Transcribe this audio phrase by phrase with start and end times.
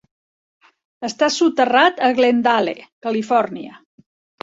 [1.09, 2.77] Està soterrat a Glendale,
[3.09, 3.83] Califòrnia.